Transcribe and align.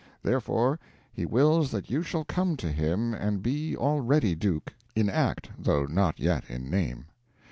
Therefore 0.23 0.79
he 1.13 1.27
wills 1.27 1.69
that 1.69 1.91
you 1.91 2.01
shall 2.01 2.23
come 2.23 2.57
to 2.57 2.71
him 2.71 3.13
and 3.13 3.43
be 3.43 3.77
already 3.77 4.33
Duke 4.33 4.73
in 4.95 5.11
act, 5.11 5.51
though 5.59 5.85
not 5.85 6.19
yet 6.19 6.43
in 6.49 6.71
name. 6.71 7.05